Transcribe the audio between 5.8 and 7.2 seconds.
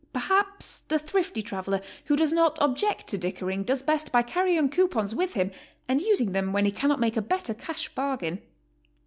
and using them when he cannot make